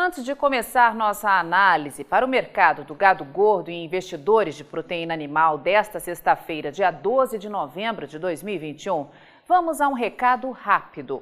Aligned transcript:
Antes 0.00 0.24
de 0.24 0.32
começar 0.36 0.94
nossa 0.94 1.28
análise 1.28 2.04
para 2.04 2.24
o 2.24 2.28
mercado 2.28 2.84
do 2.84 2.94
gado 2.94 3.24
gordo 3.24 3.68
e 3.68 3.74
investidores 3.74 4.54
de 4.54 4.62
proteína 4.62 5.12
animal 5.12 5.58
desta 5.58 5.98
sexta-feira, 5.98 6.70
dia 6.70 6.92
12 6.92 7.36
de 7.36 7.48
novembro 7.48 8.06
de 8.06 8.16
2021, 8.16 9.08
vamos 9.48 9.80
a 9.80 9.88
um 9.88 9.94
recado 9.94 10.52
rápido. 10.52 11.20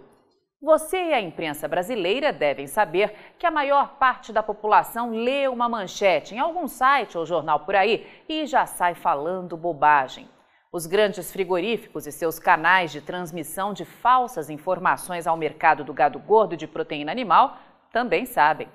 Você 0.61 0.99
e 0.99 1.15
a 1.15 1.21
imprensa 1.23 1.67
brasileira 1.67 2.35
devem 2.35 2.67
saber 2.67 3.15
que 3.39 3.47
a 3.47 3.51
maior 3.51 3.97
parte 3.97 4.31
da 4.31 4.43
população 4.43 5.11
lê 5.11 5.49
uma 5.49 5.71
manchete 5.71 6.35
em 6.35 6.39
algum 6.39 6.69
site 6.69 7.17
ou 7.17 7.25
jornal 7.25 7.61
por 7.61 7.75
aí 7.75 8.07
e 8.29 8.45
já 8.45 8.67
sai 8.67 8.95
falando 8.95 9.57
bobagem. 9.57 10.29
Os 10.71 10.85
grandes 10.85 11.33
frigoríficos 11.33 12.07
e 12.07 12.13
seus 12.13 12.39
canais 12.39 12.93
de 12.93 13.01
transmissão 13.01 13.73
de 13.73 13.87
falsas 13.87 14.51
informações 14.51 15.27
ao 15.27 15.35
mercado 15.35 15.83
do 15.83 15.95
gado 15.95 16.19
gordo 16.19 16.55
de 16.59 16.67
proteína 16.67 17.11
animal 17.11 17.57
também 17.93 18.27
sabem. 18.27 18.69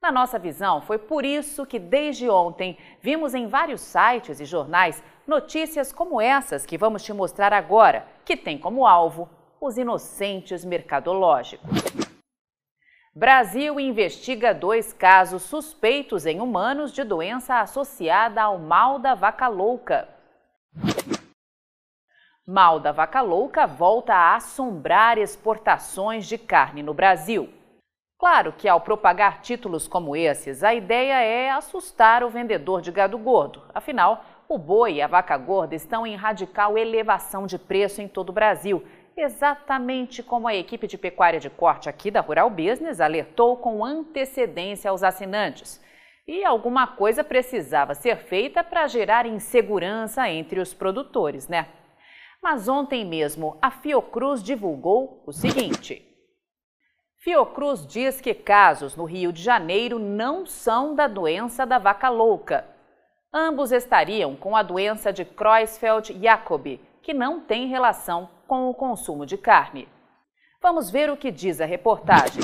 Na 0.00 0.12
nossa 0.12 0.38
visão, 0.38 0.80
foi 0.80 0.96
por 0.96 1.24
isso 1.24 1.66
que 1.66 1.78
desde 1.78 2.30
ontem 2.30 2.78
vimos 3.00 3.34
em 3.34 3.48
vários 3.48 3.80
sites 3.80 4.38
e 4.40 4.44
jornais 4.44 5.02
notícias 5.26 5.92
como 5.92 6.20
essas 6.20 6.64
que 6.64 6.78
vamos 6.78 7.02
te 7.02 7.12
mostrar 7.12 7.52
agora, 7.52 8.06
que 8.24 8.36
tem 8.36 8.56
como 8.56 8.86
alvo 8.86 9.28
os 9.60 9.76
inocentes 9.76 10.64
mercadológicos. 10.64 11.68
Brasil 13.12 13.80
investiga 13.80 14.54
dois 14.54 14.92
casos 14.92 15.42
suspeitos 15.42 16.24
em 16.24 16.40
humanos 16.40 16.92
de 16.92 17.02
doença 17.02 17.58
associada 17.58 18.40
ao 18.40 18.58
mal 18.60 19.00
da 19.00 19.16
vaca 19.16 19.48
louca. 19.48 20.08
Mal 22.46 22.78
da 22.78 22.92
vaca 22.92 23.20
louca 23.20 23.66
volta 23.66 24.14
a 24.14 24.36
assombrar 24.36 25.18
exportações 25.18 26.26
de 26.28 26.38
carne 26.38 26.80
no 26.80 26.94
Brasil. 26.94 27.52
Claro 28.18 28.52
que 28.52 28.66
ao 28.68 28.80
propagar 28.80 29.40
títulos 29.42 29.86
como 29.86 30.16
esses, 30.16 30.64
a 30.64 30.74
ideia 30.74 31.22
é 31.22 31.50
assustar 31.50 32.24
o 32.24 32.28
vendedor 32.28 32.80
de 32.80 32.90
gado 32.90 33.16
gordo. 33.16 33.62
Afinal, 33.72 34.24
o 34.48 34.58
boi 34.58 34.94
e 34.94 35.02
a 35.02 35.06
vaca 35.06 35.36
gorda 35.38 35.76
estão 35.76 36.04
em 36.04 36.16
radical 36.16 36.76
elevação 36.76 37.46
de 37.46 37.56
preço 37.56 38.02
em 38.02 38.08
todo 38.08 38.30
o 38.30 38.32
Brasil, 38.32 38.84
exatamente 39.16 40.20
como 40.20 40.48
a 40.48 40.54
equipe 40.54 40.88
de 40.88 40.98
pecuária 40.98 41.38
de 41.38 41.48
corte 41.48 41.88
aqui 41.88 42.10
da 42.10 42.20
Rural 42.20 42.50
Business 42.50 43.00
alertou 43.00 43.56
com 43.56 43.84
antecedência 43.84 44.90
aos 44.90 45.04
assinantes. 45.04 45.80
E 46.26 46.44
alguma 46.44 46.88
coisa 46.88 47.22
precisava 47.22 47.94
ser 47.94 48.16
feita 48.16 48.64
para 48.64 48.88
gerar 48.88 49.26
insegurança 49.26 50.28
entre 50.28 50.58
os 50.58 50.74
produtores, 50.74 51.46
né? 51.46 51.68
Mas 52.42 52.68
ontem 52.68 53.04
mesmo 53.04 53.56
a 53.62 53.70
Fiocruz 53.70 54.42
divulgou 54.42 55.22
o 55.24 55.32
seguinte. 55.32 56.07
Fiocruz 57.20 57.84
diz 57.84 58.20
que 58.20 58.32
casos 58.32 58.94
no 58.94 59.04
Rio 59.04 59.32
de 59.32 59.42
Janeiro 59.42 59.98
não 59.98 60.46
são 60.46 60.94
da 60.94 61.08
doença 61.08 61.66
da 61.66 61.76
vaca 61.76 62.08
louca. 62.08 62.64
Ambos 63.34 63.72
estariam 63.72 64.36
com 64.36 64.54
a 64.54 64.62
doença 64.62 65.12
de 65.12 65.24
Creutzfeldt-Jakob, 65.24 66.80
que 67.02 67.12
não 67.12 67.40
tem 67.40 67.66
relação 67.66 68.30
com 68.46 68.70
o 68.70 68.74
consumo 68.74 69.26
de 69.26 69.36
carne. 69.36 69.88
Vamos 70.62 70.90
ver 70.90 71.10
o 71.10 71.16
que 71.16 71.32
diz 71.32 71.60
a 71.60 71.66
reportagem. 71.66 72.42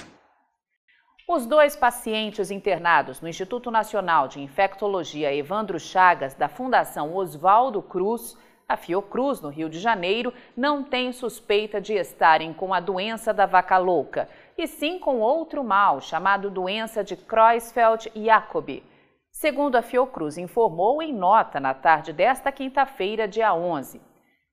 Os 1.28 1.47
dois 1.47 1.77
pacientes 1.77 2.50
internados 2.50 3.20
no 3.20 3.28
Instituto 3.28 3.70
Nacional 3.70 4.27
de 4.27 4.41
Infectologia 4.41 5.33
Evandro 5.33 5.78
Chagas, 5.78 6.34
da 6.34 6.48
Fundação 6.48 7.14
Oswaldo 7.14 7.80
Cruz, 7.80 8.36
a 8.69 8.77
Fiocruz, 8.77 9.41
no 9.41 9.50
Rio 9.50 9.69
de 9.69 9.78
Janeiro, 9.78 10.33
não 10.56 10.83
tem 10.83 11.12
suspeita 11.12 11.80
de 11.80 11.95
estarem 11.95 12.52
com 12.52 12.75
a 12.75 12.80
doença 12.80 13.33
da 13.33 13.47
vaca 13.47 13.78
louca 13.78 14.28
e 14.57 14.67
sim 14.67 14.99
com 14.99 15.21
outro 15.21 15.65
mal, 15.65 16.01
chamado 16.01 16.51
doença 16.51 17.03
de 17.03 17.17
Creutzfeldt-Jakob. 17.17 18.83
Segundo 19.31 19.77
a 19.77 19.83
Fiocruz 19.83 20.39
informou 20.39 21.03
em 21.03 21.13
nota 21.13 21.59
na 21.59 21.75
tarde 21.75 22.13
desta 22.13 22.53
quinta-feira, 22.53 23.27
dia 23.27 23.53
11. 23.53 24.01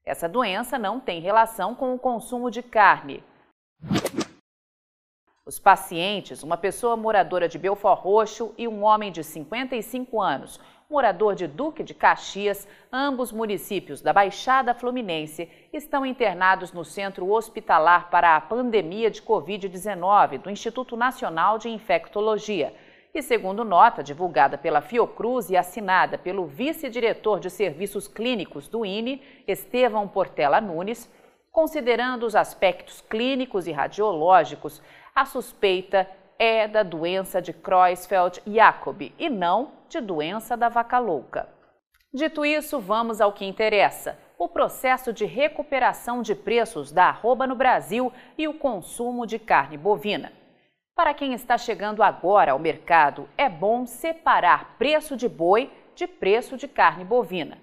Essa 0.05 0.27
doença 0.27 0.79
não 0.79 0.99
tem 0.99 1.21
relação 1.21 1.75
com 1.75 1.93
o 1.93 1.99
consumo 1.99 2.49
de 2.49 2.63
carne. 2.63 3.23
Os 5.43 5.57
pacientes, 5.57 6.43
uma 6.43 6.55
pessoa 6.55 6.95
moradora 6.95 7.49
de 7.49 7.57
Belfort 7.57 7.99
Roxo 7.99 8.53
e 8.59 8.67
um 8.67 8.83
homem 8.83 9.11
de 9.11 9.23
55 9.23 10.21
anos, 10.21 10.59
morador 10.87 11.33
de 11.33 11.47
Duque 11.47 11.81
de 11.81 11.95
Caxias, 11.95 12.67
ambos 12.93 13.31
municípios 13.31 14.01
da 14.01 14.13
Baixada 14.13 14.75
Fluminense, 14.75 15.49
estão 15.73 16.05
internados 16.05 16.71
no 16.71 16.85
Centro 16.85 17.27
Hospitalar 17.27 18.11
para 18.11 18.35
a 18.35 18.41
Pandemia 18.41 19.09
de 19.09 19.19
Covid-19 19.23 20.37
do 20.37 20.51
Instituto 20.51 20.95
Nacional 20.95 21.57
de 21.57 21.69
Infectologia. 21.69 22.71
E 23.11 23.23
segundo 23.23 23.65
nota 23.65 24.03
divulgada 24.03 24.59
pela 24.59 24.79
Fiocruz 24.79 25.49
e 25.49 25.57
assinada 25.57 26.19
pelo 26.19 26.45
vice-diretor 26.45 27.39
de 27.39 27.49
Serviços 27.49 28.07
Clínicos 28.07 28.67
do 28.67 28.85
INE, 28.85 29.23
Estevão 29.47 30.07
Portela 30.07 30.61
Nunes, 30.61 31.09
considerando 31.51 32.25
os 32.25 32.35
aspectos 32.35 33.01
clínicos 33.01 33.67
e 33.67 33.71
radiológicos, 33.71 34.81
a 35.13 35.25
suspeita 35.25 36.09
é 36.39 36.67
da 36.67 36.81
doença 36.81 37.41
de 37.41 37.53
Creutzfeldt-Jakob 37.53 39.13
e 39.19 39.29
não 39.29 39.73
de 39.89 39.99
doença 39.99 40.55
da 40.57 40.69
vaca 40.69 40.97
louca. 40.97 41.47
Dito 42.13 42.45
isso, 42.45 42.79
vamos 42.79 43.21
ao 43.21 43.33
que 43.33 43.45
interessa: 43.45 44.17
o 44.37 44.47
processo 44.47 45.13
de 45.13 45.25
recuperação 45.25 46.21
de 46.21 46.33
preços 46.33 46.91
da 46.91 47.05
arroba 47.05 47.45
no 47.45 47.55
Brasil 47.55 48.11
e 48.37 48.47
o 48.47 48.53
consumo 48.53 49.27
de 49.27 49.37
carne 49.37 49.77
bovina. 49.77 50.33
Para 50.95 51.13
quem 51.13 51.33
está 51.33 51.57
chegando 51.57 52.03
agora 52.03 52.51
ao 52.51 52.59
mercado, 52.59 53.29
é 53.37 53.47
bom 53.47 53.85
separar 53.85 54.77
preço 54.77 55.15
de 55.15 55.29
boi 55.29 55.71
de 55.95 56.07
preço 56.07 56.57
de 56.57 56.67
carne 56.67 57.05
bovina. 57.05 57.57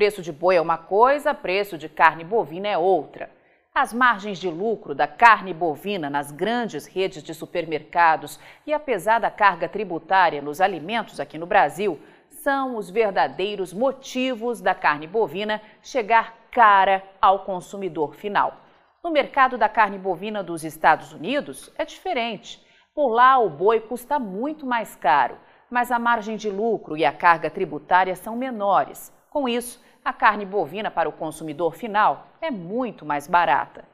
Preço 0.00 0.22
de 0.22 0.32
boi 0.32 0.56
é 0.56 0.60
uma 0.62 0.78
coisa, 0.78 1.34
preço 1.34 1.76
de 1.76 1.86
carne 1.86 2.24
bovina 2.24 2.66
é 2.66 2.78
outra. 2.78 3.30
As 3.74 3.92
margens 3.92 4.38
de 4.38 4.48
lucro 4.48 4.94
da 4.94 5.06
carne 5.06 5.52
bovina 5.52 6.08
nas 6.08 6.32
grandes 6.32 6.86
redes 6.86 7.22
de 7.22 7.34
supermercados 7.34 8.40
e 8.66 8.72
a 8.72 8.80
pesada 8.80 9.30
carga 9.30 9.68
tributária 9.68 10.40
nos 10.40 10.58
alimentos 10.58 11.20
aqui 11.20 11.36
no 11.36 11.44
Brasil 11.44 12.00
são 12.30 12.78
os 12.78 12.88
verdadeiros 12.88 13.74
motivos 13.74 14.62
da 14.62 14.74
carne 14.74 15.06
bovina 15.06 15.60
chegar 15.82 16.34
cara 16.50 17.04
ao 17.20 17.40
consumidor 17.40 18.14
final. 18.14 18.56
No 19.04 19.10
mercado 19.10 19.58
da 19.58 19.68
carne 19.68 19.98
bovina 19.98 20.42
dos 20.42 20.64
Estados 20.64 21.12
Unidos 21.12 21.70
é 21.76 21.84
diferente. 21.84 22.66
Por 22.94 23.10
lá, 23.10 23.38
o 23.38 23.50
boi 23.50 23.80
custa 23.80 24.18
muito 24.18 24.64
mais 24.64 24.96
caro, 24.96 25.36
mas 25.68 25.92
a 25.92 25.98
margem 25.98 26.38
de 26.38 26.48
lucro 26.48 26.96
e 26.96 27.04
a 27.04 27.12
carga 27.12 27.50
tributária 27.50 28.16
são 28.16 28.34
menores. 28.34 29.12
Com 29.30 29.48
isso, 29.48 29.80
a 30.04 30.12
carne 30.12 30.44
bovina 30.46 30.90
para 30.90 31.08
o 31.08 31.12
consumidor 31.12 31.74
final 31.74 32.28
é 32.40 32.50
muito 32.50 33.04
mais 33.04 33.26
barata. 33.26 33.84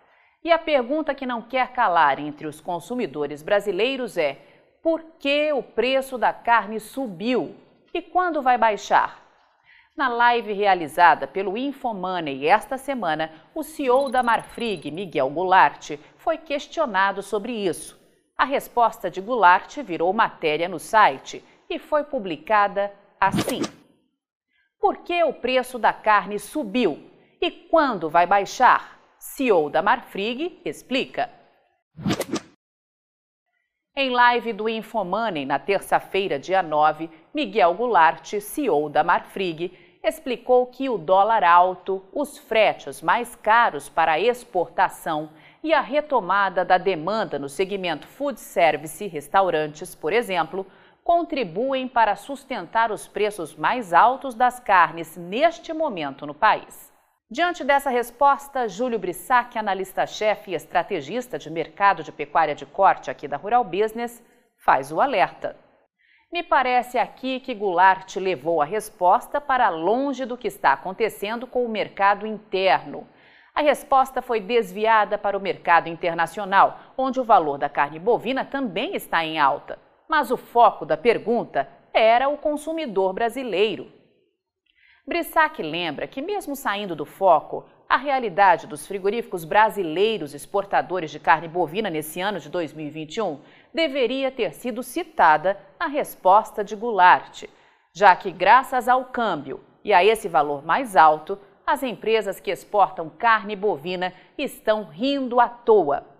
E 0.42 0.52
a 0.52 0.58
pergunta 0.58 1.14
que 1.14 1.26
não 1.26 1.42
quer 1.42 1.72
calar 1.72 2.20
entre 2.20 2.46
os 2.46 2.60
consumidores 2.60 3.42
brasileiros 3.42 4.16
é: 4.16 4.38
por 4.82 5.02
que 5.18 5.52
o 5.52 5.62
preço 5.62 6.16
da 6.16 6.32
carne 6.32 6.78
subiu 6.78 7.56
e 7.92 8.00
quando 8.00 8.40
vai 8.40 8.56
baixar? 8.56 9.24
Na 9.96 10.08
live 10.08 10.52
realizada 10.52 11.26
pelo 11.26 11.56
Infomoney 11.56 12.46
esta 12.46 12.76
semana, 12.76 13.32
o 13.54 13.62
CEO 13.62 14.10
da 14.10 14.22
Marfrig, 14.22 14.90
Miguel 14.90 15.30
Goulart, 15.30 15.98
foi 16.18 16.36
questionado 16.36 17.22
sobre 17.22 17.52
isso. 17.52 17.98
A 18.36 18.44
resposta 18.44 19.10
de 19.10 19.20
Goulart 19.20 19.78
virou 19.78 20.12
matéria 20.12 20.68
no 20.68 20.78
site 20.78 21.42
e 21.68 21.78
foi 21.78 22.04
publicada 22.04 22.92
assim 23.18 23.62
por 24.80 24.98
que 24.98 25.22
o 25.24 25.32
preço 25.32 25.78
da 25.78 25.92
carne 25.92 26.38
subiu 26.38 27.10
e 27.40 27.50
quando 27.50 28.08
vai 28.08 28.26
baixar? 28.26 28.96
CEO 29.18 29.68
da 29.70 29.82
Marfrig 29.82 30.60
explica. 30.64 31.30
Em 33.94 34.10
live 34.10 34.52
do 34.52 34.68
Infomoney 34.68 35.46
na 35.46 35.58
terça-feira, 35.58 36.38
dia 36.38 36.62
9, 36.62 37.08
Miguel 37.34 37.74
Goulart, 37.74 38.40
CEO 38.40 38.90
da 38.90 39.02
Marfrig, 39.02 39.72
explicou 40.04 40.66
que 40.66 40.88
o 40.88 40.98
dólar 40.98 41.42
alto, 41.42 42.04
os 42.12 42.38
fretes 42.38 43.02
mais 43.02 43.34
caros 43.34 43.88
para 43.88 44.12
a 44.12 44.20
exportação 44.20 45.30
e 45.64 45.72
a 45.72 45.80
retomada 45.80 46.64
da 46.64 46.78
demanda 46.78 47.38
no 47.38 47.48
segmento 47.48 48.06
food 48.06 48.38
service, 48.38 49.04
restaurantes, 49.06 49.94
por 49.94 50.12
exemplo, 50.12 50.64
contribuem 51.06 51.86
para 51.86 52.16
sustentar 52.16 52.90
os 52.90 53.06
preços 53.06 53.54
mais 53.54 53.92
altos 53.92 54.34
das 54.34 54.58
carnes 54.58 55.16
neste 55.16 55.72
momento 55.72 56.26
no 56.26 56.34
país. 56.34 56.92
Diante 57.30 57.62
dessa 57.62 57.90
resposta, 57.90 58.66
Júlio 58.66 58.98
Brissac, 58.98 59.56
analista-chefe 59.56 60.50
e 60.50 60.54
estrategista 60.56 61.38
de 61.38 61.48
mercado 61.48 62.02
de 62.02 62.10
pecuária 62.10 62.56
de 62.56 62.66
corte 62.66 63.08
aqui 63.08 63.28
da 63.28 63.36
Rural 63.36 63.62
Business, 63.62 64.20
faz 64.56 64.90
o 64.90 65.00
alerta. 65.00 65.56
Me 66.32 66.42
parece 66.42 66.98
aqui 66.98 67.38
que 67.38 67.54
Goulart 67.54 68.16
levou 68.16 68.60
a 68.60 68.64
resposta 68.64 69.40
para 69.40 69.68
longe 69.68 70.24
do 70.24 70.36
que 70.36 70.48
está 70.48 70.72
acontecendo 70.72 71.46
com 71.46 71.64
o 71.64 71.68
mercado 71.68 72.26
interno. 72.26 73.06
A 73.54 73.62
resposta 73.62 74.20
foi 74.20 74.40
desviada 74.40 75.16
para 75.16 75.38
o 75.38 75.40
mercado 75.40 75.88
internacional, 75.88 76.80
onde 76.98 77.20
o 77.20 77.24
valor 77.24 77.58
da 77.58 77.68
carne 77.68 78.00
bovina 78.00 78.44
também 78.44 78.96
está 78.96 79.24
em 79.24 79.38
alta. 79.38 79.85
Mas 80.08 80.30
o 80.30 80.36
foco 80.36 80.84
da 80.84 80.96
pergunta 80.96 81.68
era 81.92 82.28
o 82.28 82.36
consumidor 82.36 83.12
brasileiro. 83.12 83.90
Brissac 85.06 85.62
lembra 85.62 86.06
que, 86.06 86.20
mesmo 86.20 86.56
saindo 86.56 86.96
do 86.96 87.04
foco, 87.04 87.64
a 87.88 87.96
realidade 87.96 88.66
dos 88.66 88.86
frigoríficos 88.86 89.44
brasileiros 89.44 90.34
exportadores 90.34 91.10
de 91.10 91.20
carne 91.20 91.46
bovina 91.46 91.88
nesse 91.88 92.20
ano 92.20 92.40
de 92.40 92.50
2021 92.50 93.40
deveria 93.72 94.30
ter 94.30 94.52
sido 94.52 94.82
citada 94.82 95.56
na 95.78 95.86
resposta 95.86 96.64
de 96.64 96.74
Goulart, 96.74 97.44
já 97.92 98.14
que, 98.16 98.32
graças 98.32 98.88
ao 98.88 99.04
câmbio 99.04 99.60
e 99.84 99.92
a 99.92 100.04
esse 100.04 100.28
valor 100.28 100.64
mais 100.64 100.96
alto, 100.96 101.38
as 101.64 101.82
empresas 101.82 102.40
que 102.40 102.50
exportam 102.50 103.08
carne 103.08 103.54
bovina 103.54 104.12
estão 104.36 104.84
rindo 104.84 105.38
à 105.38 105.48
toa 105.48 106.15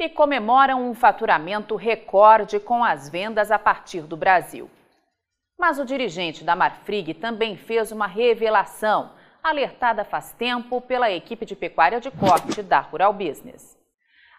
e 0.00 0.08
comemoram 0.08 0.88
um 0.88 0.94
faturamento 0.94 1.74
recorde 1.74 2.60
com 2.60 2.84
as 2.84 3.08
vendas 3.08 3.50
a 3.50 3.58
partir 3.58 4.02
do 4.02 4.16
Brasil. 4.16 4.70
Mas 5.58 5.80
o 5.80 5.84
dirigente 5.84 6.44
da 6.44 6.54
Marfrig 6.54 7.14
também 7.14 7.56
fez 7.56 7.90
uma 7.90 8.06
revelação, 8.06 9.10
alertada 9.42 10.04
faz 10.04 10.32
tempo 10.32 10.80
pela 10.80 11.10
equipe 11.10 11.44
de 11.44 11.56
pecuária 11.56 12.00
de 12.00 12.12
corte 12.12 12.62
da 12.62 12.78
Rural 12.78 13.12
Business. 13.12 13.76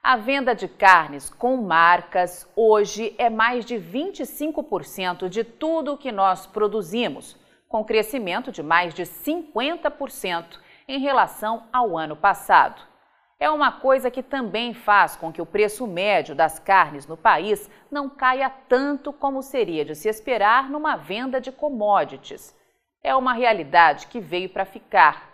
A 0.02 0.16
venda 0.16 0.56
de 0.56 0.70
carnes 0.70 1.30
com 1.30 1.58
marcas 1.58 2.50
hoje 2.56 3.14
é 3.18 3.30
mais 3.30 3.66
de 3.66 3.76
25% 3.76 5.28
de 5.28 5.44
tudo 5.44 5.94
o 5.94 5.98
que 5.98 6.10
nós 6.10 6.48
produzimos, 6.48 7.36
com 7.68 7.84
crescimento 7.84 8.50
de 8.50 8.64
mais 8.64 8.94
de 8.94 9.04
50% 9.04 10.58
em 10.88 11.00
relação 11.00 11.68
ao 11.74 11.98
ano 11.98 12.16
passado 12.16 12.90
é 13.40 13.50
uma 13.50 13.72
coisa 13.72 14.12
que 14.12 14.22
também 14.22 14.74
faz 14.74 15.16
com 15.16 15.32
que 15.32 15.42
o 15.42 15.46
preço 15.46 15.88
médio 15.88 16.36
das 16.36 16.60
carnes 16.60 17.08
no 17.08 17.16
país 17.16 17.70
não 17.90 18.10
caia 18.10 18.50
tanto 18.50 19.14
como 19.14 19.42
seria 19.42 19.86
de 19.86 19.96
se 19.96 20.10
esperar 20.10 20.70
numa 20.70 20.98
venda 20.98 21.40
de 21.40 21.50
commodities. 21.50 22.54
É 23.02 23.16
uma 23.16 23.32
realidade 23.32 24.08
que 24.08 24.20
veio 24.20 24.50
para 24.50 24.66
ficar. 24.66 25.30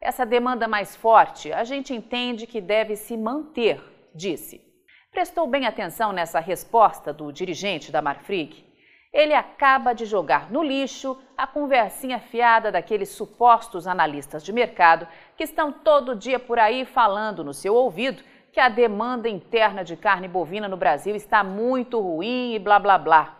Essa 0.00 0.24
demanda 0.24 0.66
mais 0.66 0.96
forte 0.96 1.52
a 1.52 1.62
gente 1.62 1.92
entende 1.92 2.46
que 2.46 2.62
deve 2.62 2.96
se 2.96 3.14
manter, 3.14 3.78
disse. 4.14 4.62
Prestou 5.12 5.46
bem 5.46 5.66
atenção 5.66 6.12
nessa 6.12 6.40
resposta 6.40 7.12
do 7.12 7.30
dirigente 7.30 7.92
da 7.92 8.00
Marfrig? 8.00 8.70
ele 9.12 9.34
acaba 9.34 9.92
de 9.92 10.04
jogar 10.04 10.50
no 10.50 10.62
lixo 10.62 11.20
a 11.36 11.46
conversinha 11.46 12.20
fiada 12.20 12.70
daqueles 12.70 13.08
supostos 13.08 13.86
analistas 13.86 14.44
de 14.44 14.52
mercado 14.52 15.06
que 15.40 15.44
estão 15.44 15.72
todo 15.72 16.14
dia 16.14 16.38
por 16.38 16.58
aí 16.58 16.84
falando 16.84 17.42
no 17.42 17.54
seu 17.54 17.74
ouvido 17.74 18.22
que 18.52 18.60
a 18.60 18.68
demanda 18.68 19.26
interna 19.26 19.82
de 19.82 19.96
carne 19.96 20.28
bovina 20.28 20.68
no 20.68 20.76
Brasil 20.76 21.16
está 21.16 21.42
muito 21.42 21.98
ruim 21.98 22.52
e 22.52 22.58
blá 22.58 22.78
blá 22.78 22.98
blá. 22.98 23.38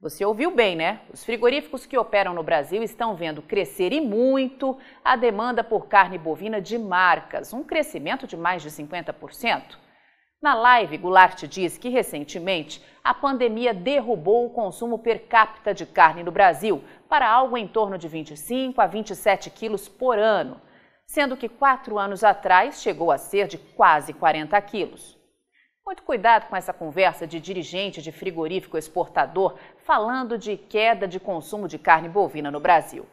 Você 0.00 0.24
ouviu 0.24 0.50
bem, 0.50 0.74
né? 0.74 1.02
Os 1.12 1.26
frigoríficos 1.26 1.84
que 1.84 1.98
operam 1.98 2.32
no 2.32 2.42
Brasil 2.42 2.82
estão 2.82 3.14
vendo 3.14 3.42
crescer 3.42 3.92
e 3.92 4.00
muito 4.00 4.78
a 5.04 5.14
demanda 5.14 5.62
por 5.62 5.88
carne 5.88 6.16
bovina 6.16 6.58
de 6.58 6.78
marcas, 6.78 7.52
um 7.52 7.62
crescimento 7.62 8.26
de 8.26 8.34
mais 8.34 8.62
de 8.62 8.70
50%. 8.70 9.76
Na 10.40 10.54
live, 10.54 10.96
Goulart 10.96 11.42
diz 11.42 11.76
que 11.76 11.90
recentemente 11.90 12.82
a 13.04 13.12
pandemia 13.12 13.74
derrubou 13.74 14.46
o 14.46 14.50
consumo 14.50 14.98
per 14.98 15.26
capita 15.26 15.74
de 15.74 15.84
carne 15.84 16.22
no 16.22 16.32
Brasil 16.32 16.82
para 17.10 17.28
algo 17.28 17.58
em 17.58 17.68
torno 17.68 17.98
de 17.98 18.08
25 18.08 18.80
a 18.80 18.86
27 18.86 19.50
quilos 19.50 19.86
por 19.86 20.18
ano, 20.18 20.62
sendo 21.06 21.36
que 21.36 21.48
quatro 21.48 21.98
anos 21.98 22.24
atrás 22.24 22.82
chegou 22.82 23.10
a 23.10 23.18
ser 23.18 23.46
de 23.46 23.56
quase 23.56 24.12
40 24.12 24.60
quilos. 24.62 25.16
Muito 25.86 26.02
cuidado 26.02 26.48
com 26.48 26.56
essa 26.56 26.72
conversa 26.72 27.28
de 27.28 27.38
dirigente 27.38 28.02
de 28.02 28.10
frigorífico 28.10 28.76
exportador 28.76 29.56
falando 29.84 30.36
de 30.36 30.56
queda 30.56 31.06
de 31.06 31.20
consumo 31.20 31.68
de 31.68 31.78
carne 31.78 32.08
bovina 32.08 32.50
no 32.50 32.58
Brasil. 32.58 33.06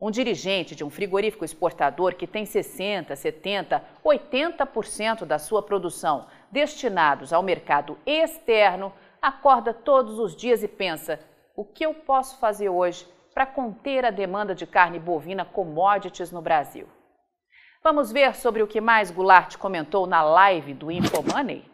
Um 0.00 0.10
dirigente 0.10 0.74
de 0.74 0.82
um 0.82 0.90
frigorífico 0.90 1.44
exportador 1.44 2.14
que 2.16 2.26
tem 2.26 2.44
60, 2.44 3.14
70, 3.14 3.84
80% 4.04 5.24
da 5.24 5.38
sua 5.38 5.62
produção 5.62 6.26
destinados 6.50 7.32
ao 7.32 7.44
mercado 7.44 7.96
externo 8.04 8.92
acorda 9.22 9.72
todos 9.72 10.18
os 10.18 10.34
dias 10.34 10.64
e 10.64 10.68
pensa: 10.68 11.20
o 11.54 11.64
que 11.64 11.84
eu 11.84 11.94
posso 11.94 12.38
fazer 12.38 12.70
hoje 12.70 13.06
para 13.32 13.46
conter 13.46 14.04
a 14.04 14.10
demanda 14.10 14.54
de 14.54 14.66
carne 14.66 14.98
bovina 14.98 15.44
commodities 15.44 16.32
no 16.32 16.42
Brasil? 16.42 16.88
Vamos 17.82 18.12
ver 18.12 18.36
sobre 18.36 18.62
o 18.62 18.66
que 18.66 18.78
mais 18.78 19.10
Goulart 19.10 19.56
comentou 19.56 20.06
na 20.06 20.22
live 20.22 20.74
do 20.74 20.90
InfoMoney? 20.90 21.64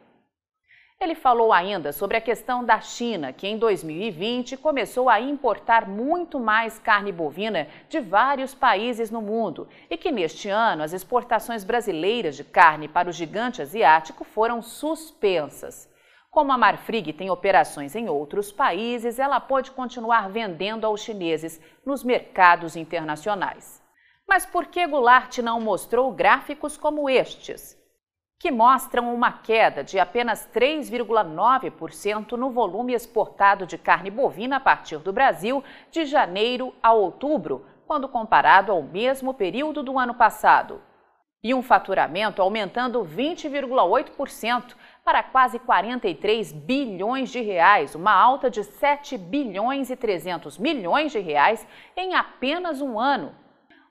Ele 1.01 1.17
falou 1.17 1.53
ainda 1.53 1.93
sobre 1.93 2.17
a 2.17 2.21
questão 2.21 2.65
da 2.65 2.81
China, 2.81 3.33
que 3.33 3.49
em 3.49 3.59
2020 3.59 4.57
começou 4.57 5.09
a 5.09 5.21
importar 5.21 5.89
muito 5.89 6.39
mais 6.39 6.79
carne 6.79 7.11
bovina 7.11 7.67
de 7.89 7.99
vários 7.99 8.55
países 8.55 9.11
no 9.11 9.21
mundo 9.21 9.69
e 9.91 9.97
que 9.97 10.13
neste 10.13 10.49
ano 10.49 10.85
as 10.85 10.93
exportações 10.93 11.65
brasileiras 11.65 12.37
de 12.37 12.45
carne 12.45 12.87
para 12.87 13.09
o 13.09 13.13
gigante 13.13 13.61
asiático 13.61 14.23
foram 14.23 14.63
suspensas. 14.63 15.93
Como 16.31 16.53
a 16.53 16.57
Marfrig 16.57 17.15
tem 17.15 17.31
operações 17.31 17.97
em 17.97 18.09
outros 18.09 18.53
países, 18.53 19.19
ela 19.19 19.41
pode 19.41 19.73
continuar 19.73 20.31
vendendo 20.31 20.87
aos 20.87 21.01
chineses 21.01 21.61
nos 21.85 22.05
mercados 22.05 22.77
internacionais. 22.77 23.85
Mas 24.29 24.45
por 24.45 24.67
que 24.67 24.87
Goulart 24.87 25.39
não 25.39 25.61
mostrou 25.61 26.11
gráficos 26.13 26.77
como 26.77 27.09
estes? 27.09 27.77
que 28.39 28.51
mostram 28.51 29.15
uma 29.15 29.33
queda 29.33 29.83
de 29.83 29.99
apenas 29.99 30.49
3,9% 30.55 32.33
no 32.33 32.51
volume 32.51 32.93
exportado 32.93 33.67
de 33.67 33.79
carne 33.79 34.11
bovina 34.11 34.57
a 34.57 34.61
partir 34.61 34.99
do 34.99 35.13
Brasil 35.13 35.65
de 35.91 36.05
janeiro 36.05 36.75
a 36.83 36.93
outubro, 36.93 37.65
quando 37.87 38.09
comparado 38.09 38.73
ao 38.73 38.83
mesmo 38.83 39.33
período 39.33 39.83
do 39.83 39.99
ano 39.99 40.15
passado. 40.15 40.83
E 41.43 41.55
um 41.55 41.63
faturamento 41.63 42.43
aumentando 42.43 43.05
20,8% 43.05 44.75
para 45.05 45.23
quase 45.23 45.59
43 45.59 46.53
bilhões 46.53 47.31
de 47.31 47.41
reais, 47.41 47.95
uma 47.95 48.13
alta 48.13 48.51
de 48.51 48.65
7 48.65 49.17
bilhões 49.17 49.89
e 49.89 49.97
300 49.97 50.59
milhões 50.59 51.13
de 51.13 51.21
reais 51.21 51.67
em 51.97 52.15
apenas 52.15 52.83
um 52.83 52.99
ano. 52.99 53.35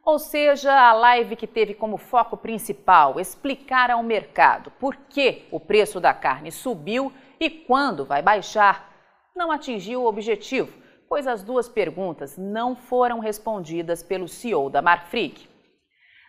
Ou 0.06 0.20
seja, 0.20 0.72
a 0.72 0.94
live 0.94 1.36
que 1.36 1.48
teve 1.48 1.74
como 1.74 1.98
foco 1.98 2.38
principal 2.38 3.20
explicar 3.20 3.90
ao 3.90 4.04
mercado 4.04 4.70
por 4.80 4.96
que 4.96 5.48
o 5.50 5.60
preço 5.60 6.00
da 6.00 6.14
carne 6.14 6.52
subiu 6.52 7.12
e 7.40 7.50
quando 7.50 8.06
vai 8.06 8.22
baixar, 8.22 8.94
não 9.36 9.52
atingiu 9.52 10.04
o 10.04 10.06
objetivo, 10.06 10.72
pois 11.10 11.26
as 11.26 11.42
duas 11.42 11.68
perguntas 11.68 12.38
não 12.38 12.76
foram 12.76 13.18
respondidas 13.18 14.04
pelo 14.04 14.28
CEO 14.28 14.70
da 14.70 14.80
Marfrig. 14.80 15.50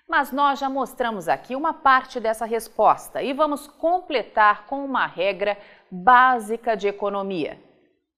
Mas 0.08 0.32
nós 0.32 0.58
já 0.58 0.70
mostramos 0.70 1.28
aqui 1.28 1.54
uma 1.54 1.74
parte 1.74 2.18
dessa 2.18 2.46
resposta 2.46 3.22
e 3.22 3.34
vamos 3.34 3.66
completar 3.66 4.64
com 4.66 4.82
uma 4.82 5.06
regra 5.06 5.58
básica 5.90 6.74
de 6.74 6.88
economia. 6.88 7.60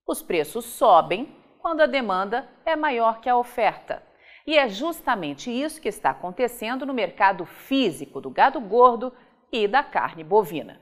Os 0.07 0.23
preços 0.23 0.67
sobem 0.67 1.35
quando 1.61 1.81
a 1.81 1.87
demanda 1.87 2.49
é 2.65 2.77
maior 2.77 3.21
que 3.21 3.29
a 3.29 3.37
oferta. 3.37 4.07
E 4.49 4.57
é 4.57 4.67
justamente 4.67 5.51
isso 5.51 5.79
que 5.79 5.91
está 5.91 6.09
acontecendo 6.09 6.87
no 6.87 6.95
mercado 6.95 7.45
físico 7.45 8.19
do 8.19 8.31
gado 8.31 8.59
gordo 8.59 9.13
e 9.53 9.69
da 9.69 9.83
carne 9.83 10.25
bovina. 10.25 10.81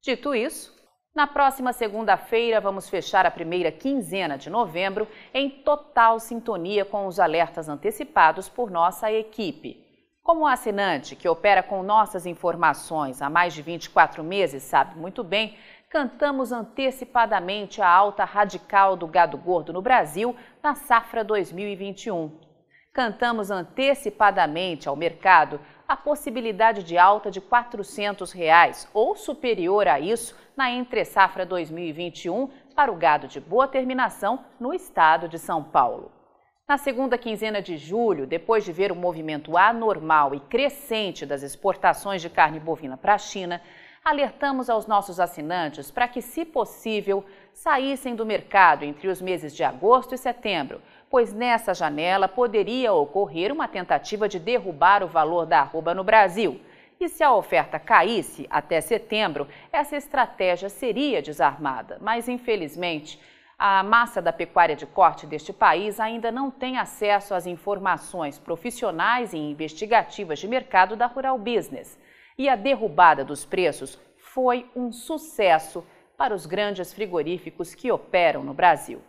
Dito 0.00 0.32
isso, 0.32 0.72
na 1.12 1.26
próxima 1.26 1.72
segunda-feira 1.72 2.60
vamos 2.60 2.88
fechar 2.88 3.26
a 3.26 3.32
primeira 3.32 3.72
quinzena 3.72 4.38
de 4.38 4.48
novembro 4.48 5.08
em 5.34 5.50
total 5.50 6.20
sintonia 6.20 6.84
com 6.84 7.08
os 7.08 7.18
alertas 7.18 7.68
antecipados 7.68 8.48
por 8.48 8.70
nossa 8.70 9.10
equipe. 9.10 9.84
Como 10.22 10.46
assinante 10.46 11.16
que 11.16 11.28
opera 11.28 11.64
com 11.64 11.82
nossas 11.82 12.26
informações 12.26 13.20
há 13.20 13.28
mais 13.28 13.54
de 13.54 13.60
24 13.60 14.22
meses 14.22 14.62
sabe 14.62 14.96
muito 14.96 15.24
bem, 15.24 15.58
cantamos 15.90 16.52
antecipadamente 16.52 17.82
a 17.82 17.88
alta 17.88 18.24
radical 18.24 18.94
do 18.94 19.08
gado 19.08 19.36
gordo 19.36 19.72
no 19.72 19.82
Brasil 19.82 20.36
na 20.62 20.76
safra 20.76 21.24
2021 21.24 22.53
cantamos 22.94 23.50
antecipadamente 23.50 24.88
ao 24.88 24.94
mercado 24.94 25.60
a 25.86 25.96
possibilidade 25.96 26.84
de 26.84 26.96
alta 26.96 27.28
de 27.28 27.40
400 27.40 28.30
reais, 28.30 28.88
ou 28.94 29.16
superior 29.16 29.88
a 29.88 29.98
isso 29.98 30.38
na 30.56 30.70
entre-safra 30.70 31.44
2021 31.44 32.48
para 32.74 32.92
o 32.92 32.96
gado 32.96 33.26
de 33.26 33.40
boa 33.40 33.66
terminação 33.66 34.44
no 34.60 34.72
estado 34.72 35.28
de 35.28 35.40
São 35.40 35.62
Paulo. 35.62 36.12
Na 36.68 36.78
segunda 36.78 37.18
quinzena 37.18 37.60
de 37.60 37.76
julho, 37.76 38.26
depois 38.28 38.64
de 38.64 38.72
ver 38.72 38.92
o 38.92 38.96
movimento 38.96 39.58
anormal 39.58 40.34
e 40.34 40.40
crescente 40.40 41.26
das 41.26 41.42
exportações 41.42 42.22
de 42.22 42.30
carne 42.30 42.60
bovina 42.60 42.96
para 42.96 43.14
a 43.14 43.18
China, 43.18 43.60
alertamos 44.04 44.70
aos 44.70 44.86
nossos 44.86 45.18
assinantes 45.18 45.90
para 45.90 46.06
que, 46.06 46.22
se 46.22 46.44
possível, 46.44 47.24
saíssem 47.52 48.14
do 48.14 48.24
mercado 48.24 48.84
entre 48.84 49.08
os 49.08 49.20
meses 49.20 49.54
de 49.54 49.64
agosto 49.64 50.14
e 50.14 50.18
setembro, 50.18 50.80
pois 51.14 51.32
nessa 51.32 51.72
janela 51.72 52.26
poderia 52.26 52.92
ocorrer 52.92 53.52
uma 53.52 53.68
tentativa 53.68 54.28
de 54.28 54.40
derrubar 54.40 55.00
o 55.00 55.06
valor 55.06 55.46
da 55.46 55.60
arroba 55.60 55.94
no 55.94 56.02
Brasil. 56.02 56.60
E 56.98 57.08
se 57.08 57.22
a 57.22 57.32
oferta 57.32 57.78
caísse 57.78 58.48
até 58.50 58.80
setembro, 58.80 59.46
essa 59.72 59.96
estratégia 59.96 60.68
seria 60.68 61.22
desarmada. 61.22 61.98
Mas, 62.00 62.28
infelizmente, 62.28 63.20
A 63.56 63.84
massa 63.84 64.20
da 64.20 64.32
pecuária 64.32 64.74
de 64.74 64.84
corte 64.84 65.26
deste 65.28 65.52
país 65.52 66.00
ainda 66.00 66.32
não 66.32 66.50
tem 66.50 66.76
acesso 66.76 67.34
às 67.34 67.46
informações 67.46 68.36
profissionais 68.36 69.32
e 69.32 69.38
investigativas 69.38 70.40
de 70.40 70.48
mercado 70.48 70.96
da 70.96 71.06
Rural 71.06 71.38
Business. 71.38 71.96
E 72.36 72.48
a 72.48 72.56
derrubada 72.56 73.24
dos 73.24 73.44
preços 73.44 73.96
foi 74.18 74.68
um 74.74 74.90
sucesso 74.90 75.86
para 76.16 76.34
os 76.34 76.46
grandes 76.46 76.92
frigoríficos 76.92 77.74
que 77.74 77.92
operam 77.92 78.42
no 78.42 78.52
Brasil. 78.52 79.00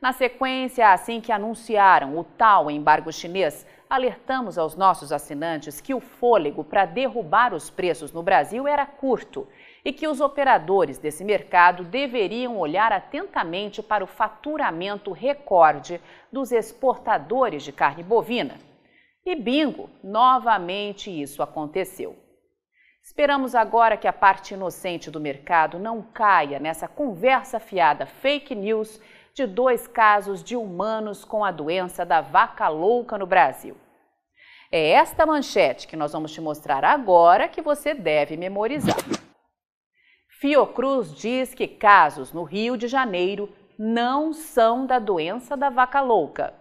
Na 0.00 0.14
sequência, 0.14 0.94
assim 0.94 1.20
que 1.20 1.30
anunciaram 1.30 2.18
o 2.18 2.24
tal 2.24 2.70
embargo 2.70 3.12
chinês, 3.12 3.66
alertamos 3.88 4.56
aos 4.56 4.74
nossos 4.74 5.12
assinantes 5.12 5.78
que 5.78 5.92
o 5.92 6.00
fôlego 6.00 6.64
para 6.64 6.86
derrubar 6.86 7.52
os 7.52 7.68
preços 7.68 8.10
no 8.10 8.22
Brasil 8.22 8.66
era 8.66 8.86
curto 8.86 9.46
e 9.84 9.92
que 9.92 10.08
os 10.08 10.18
operadores 10.22 10.96
desse 10.96 11.22
mercado 11.22 11.84
deveriam 11.84 12.56
olhar 12.56 12.92
atentamente 12.94 13.82
para 13.82 14.02
o 14.02 14.06
faturamento 14.06 15.12
recorde 15.12 16.00
dos 16.32 16.50
exportadores 16.50 17.62
de 17.62 17.70
carne 17.72 18.02
bovina. 18.02 18.54
E 19.26 19.36
bingo, 19.36 19.90
novamente 20.02 21.10
isso 21.10 21.42
aconteceu. 21.42 22.16
Esperamos 23.02 23.54
agora 23.54 23.98
que 23.98 24.08
a 24.08 24.12
parte 24.14 24.54
inocente 24.54 25.10
do 25.10 25.20
mercado 25.20 25.78
não 25.78 26.00
caia 26.00 26.58
nessa 26.58 26.88
conversa 26.88 27.60
fiada 27.60 28.06
fake 28.06 28.54
news 28.54 28.98
de 29.34 29.46
dois 29.46 29.86
casos 29.86 30.42
de 30.42 30.56
humanos 30.56 31.24
com 31.24 31.44
a 31.44 31.50
doença 31.50 32.04
da 32.04 32.20
vaca 32.20 32.68
louca 32.68 33.16
no 33.16 33.26
Brasil. 33.26 33.76
É 34.72 34.90
esta 34.90 35.26
manchete 35.26 35.88
que 35.88 35.96
nós 35.96 36.12
vamos 36.12 36.32
te 36.32 36.40
mostrar 36.40 36.84
agora 36.84 37.48
que 37.48 37.60
você 37.60 37.92
deve 37.92 38.36
memorizar. 38.36 38.96
Fiocruz 40.40 41.14
diz 41.14 41.52
que 41.54 41.66
casos 41.66 42.32
no 42.32 42.44
Rio 42.44 42.76
de 42.76 42.86
Janeiro 42.86 43.52
não 43.78 44.32
são 44.32 44.86
da 44.86 44.98
doença 44.98 45.56
da 45.56 45.70
vaca 45.70 46.00
louca. 46.00 46.54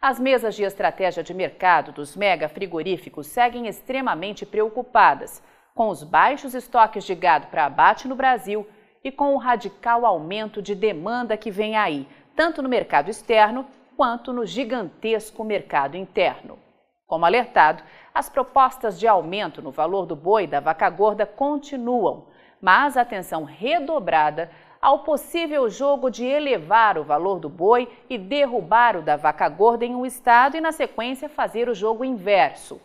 As 0.00 0.18
mesas 0.18 0.54
de 0.54 0.62
estratégia 0.62 1.22
de 1.22 1.32
mercado 1.32 1.92
dos 1.92 2.16
mega 2.16 2.48
frigoríficos 2.48 3.26
seguem 3.26 3.66
extremamente 3.66 4.44
preocupadas 4.44 5.42
com 5.74 5.88
os 5.88 6.02
baixos 6.02 6.54
estoques 6.54 7.04
de 7.04 7.14
gado 7.14 7.46
para 7.46 7.66
abate 7.66 8.08
no 8.08 8.14
Brasil 8.14 8.66
e 9.06 9.12
com 9.12 9.34
o 9.34 9.38
radical 9.38 10.04
aumento 10.04 10.60
de 10.60 10.74
demanda 10.74 11.36
que 11.36 11.50
vem 11.50 11.76
aí, 11.76 12.08
tanto 12.34 12.60
no 12.60 12.68
mercado 12.68 13.08
externo 13.08 13.64
quanto 13.96 14.32
no 14.32 14.44
gigantesco 14.44 15.44
mercado 15.44 15.96
interno. 15.96 16.58
Como 17.06 17.24
alertado, 17.24 17.84
as 18.12 18.28
propostas 18.28 18.98
de 18.98 19.06
aumento 19.06 19.62
no 19.62 19.70
valor 19.70 20.06
do 20.06 20.16
boi 20.16 20.46
da 20.46 20.58
vaca 20.58 20.90
gorda 20.90 21.24
continuam 21.24 22.26
mas 22.60 22.96
atenção 22.96 23.44
redobrada 23.44 24.50
ao 24.80 25.00
possível 25.00 25.68
jogo 25.68 26.10
de 26.10 26.24
elevar 26.24 26.98
o 26.98 27.04
valor 27.04 27.38
do 27.38 27.48
boi 27.48 27.88
e 28.08 28.18
derrubar 28.18 28.96
o 28.96 29.02
da 29.02 29.16
vaca 29.16 29.48
gorda 29.48 29.84
em 29.84 29.94
um 29.94 30.04
estado 30.04 30.56
e, 30.56 30.60
na 30.60 30.72
sequência, 30.72 31.28
fazer 31.28 31.68
o 31.68 31.74
jogo 31.74 32.04
inverso. 32.04 32.80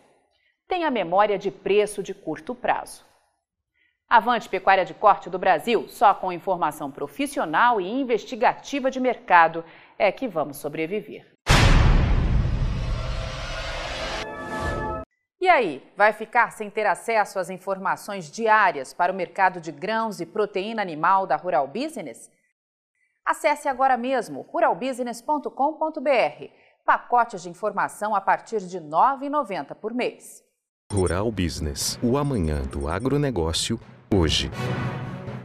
Tenha 0.68 0.90
memória 0.90 1.38
de 1.38 1.52
preço 1.52 2.02
de 2.02 2.14
curto 2.14 2.56
prazo. 2.56 3.11
Avante 4.12 4.50
Pecuária 4.50 4.84
de 4.84 4.94
Corte 4.94 5.30
do 5.30 5.40
Brasil, 5.40 5.88
só 5.88 6.14
com 6.14 6.34
informação 6.34 6.92
profissional 6.92 7.80
e 7.80 7.90
investigativa 7.90 8.92
de 8.92 9.00
mercado 9.00 9.64
é 9.98 10.12
que 10.12 10.28
vamos 10.28 10.58
sobreviver. 10.58 11.26
E 15.40 15.48
aí, 15.48 15.82
vai 15.96 16.12
ficar 16.12 16.52
sem 16.52 16.70
ter 16.70 16.86
acesso 16.86 17.40
às 17.40 17.50
informações 17.50 18.30
diárias 18.30 18.94
para 18.94 19.14
o 19.14 19.16
mercado 19.16 19.62
de 19.62 19.72
grãos 19.72 20.20
e 20.20 20.26
proteína 20.26 20.82
animal 20.82 21.26
da 21.26 21.38
Rural 21.38 21.66
Business? 21.66 22.30
Acesse 23.26 23.70
agora 23.70 23.96
mesmo 23.96 24.42
ruralbusiness.com.br. 24.42 26.44
Pacotes 26.84 27.44
de 27.44 27.50
informação 27.50 28.14
a 28.14 28.20
partir 28.20 28.60
de 28.60 28.78
R$ 28.78 28.84
9,90 28.84 29.74
por 29.76 29.94
mês. 29.94 30.44
Rural 30.92 31.32
Business, 31.32 31.98
o 32.04 32.18
amanhã 32.18 32.64
do 32.64 32.90
agronegócio, 32.90 33.80
hoje. 34.14 34.50